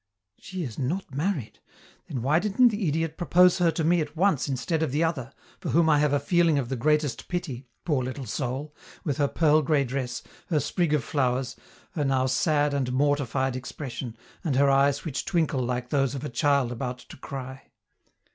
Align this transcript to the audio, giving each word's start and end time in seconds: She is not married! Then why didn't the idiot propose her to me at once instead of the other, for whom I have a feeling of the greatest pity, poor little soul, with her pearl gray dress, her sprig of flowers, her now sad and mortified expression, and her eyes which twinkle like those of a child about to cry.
She 0.39 0.63
is 0.63 0.79
not 0.79 1.13
married! 1.13 1.59
Then 2.07 2.23
why 2.23 2.39
didn't 2.39 2.69
the 2.69 2.87
idiot 2.87 3.17
propose 3.17 3.59
her 3.59 3.69
to 3.73 3.83
me 3.83 4.01
at 4.01 4.17
once 4.17 4.49
instead 4.49 4.81
of 4.81 4.91
the 4.91 5.03
other, 5.03 5.31
for 5.59 5.69
whom 5.69 5.91
I 5.91 5.99
have 5.99 6.11
a 6.11 6.19
feeling 6.19 6.57
of 6.57 6.69
the 6.69 6.75
greatest 6.75 7.27
pity, 7.27 7.67
poor 7.85 8.01
little 8.03 8.25
soul, 8.25 8.73
with 9.03 9.17
her 9.17 9.27
pearl 9.27 9.61
gray 9.61 9.83
dress, 9.83 10.23
her 10.47 10.59
sprig 10.59 10.95
of 10.95 11.03
flowers, 11.03 11.55
her 11.91 12.03
now 12.03 12.25
sad 12.25 12.73
and 12.73 12.91
mortified 12.91 13.55
expression, 13.55 14.17
and 14.43 14.55
her 14.55 14.71
eyes 14.71 15.05
which 15.05 15.23
twinkle 15.23 15.61
like 15.63 15.89
those 15.91 16.15
of 16.15 16.25
a 16.25 16.29
child 16.29 16.71
about 16.71 16.97
to 16.97 17.17
cry. 17.17 17.65